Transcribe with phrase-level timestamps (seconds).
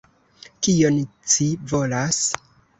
[0.67, 0.97] Kion
[1.35, 2.25] ci volas?